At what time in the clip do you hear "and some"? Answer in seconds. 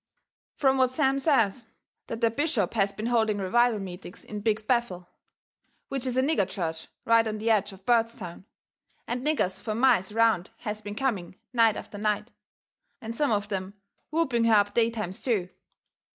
12.99-13.31